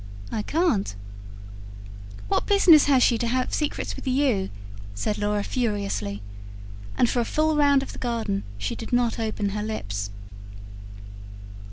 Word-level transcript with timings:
I 0.31 0.41
can't. 0.41 0.95
"What 2.27 2.47
business 2.47 2.85
has 2.85 3.03
she 3.03 3.19
to 3.19 3.27
have 3.27 3.53
secrets 3.53 3.95
with 3.95 4.07
you?" 4.07 4.49
said 4.95 5.19
Laura 5.19 5.43
furiously. 5.43 6.23
And 6.97 7.07
for 7.07 7.19
a 7.19 7.23
full 7.23 7.55
round 7.55 7.83
of 7.83 7.91
the 7.91 7.99
garden 7.99 8.41
she 8.57 8.73
did 8.75 8.91
not 8.91 9.19
open 9.19 9.49
her 9.49 9.61
lips. 9.61 10.09